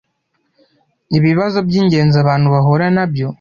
[1.17, 3.27] Ibibazo by'ingenzi abantu bahuranabyo